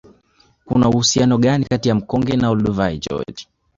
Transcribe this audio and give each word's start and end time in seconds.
Kuna 0.65 0.89
uhusiano 0.89 1.37
gani 1.37 1.65
kati 1.65 1.89
ya 1.89 1.95
mkonge 1.95 2.37
na 2.37 2.49
Olduvai 2.49 2.99
Gorge 3.09 3.47